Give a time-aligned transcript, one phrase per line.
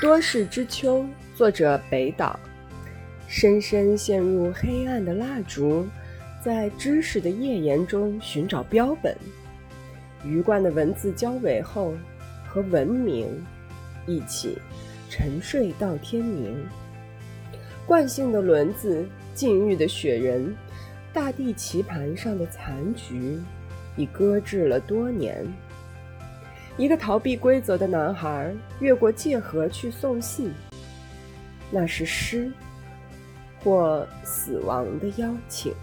[0.00, 2.40] 多事之秋，作者北岛。
[3.28, 5.86] 深深陷入黑暗的蜡烛，
[6.42, 9.14] 在知识的页岩中寻找标本。
[10.24, 11.92] 鱼贯的文字交尾后，
[12.48, 13.28] 和文明
[14.06, 14.56] 一起
[15.10, 16.56] 沉睡到天明。
[17.84, 20.56] 惯性的轮子，禁欲的雪人，
[21.12, 23.38] 大地棋盘上的残局，
[23.98, 25.46] 已搁置了多年。
[26.80, 30.50] 一个逃避规则的男孩越过界河去送信，
[31.70, 32.50] 那是诗，
[33.62, 35.74] 或死亡的邀请。